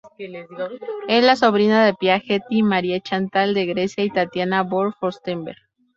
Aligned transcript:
Es 1.07 1.23
la 1.23 1.35
sobrina 1.35 1.85
de 1.85 1.93
Pia 1.93 2.19
Getty, 2.19 2.63
Marie-Chantal 2.63 3.53
de 3.53 3.67
Grecia 3.67 4.03
y 4.03 4.09
Tatiana 4.09 4.63
von 4.63 4.93
Fürstenberg. 4.99 5.59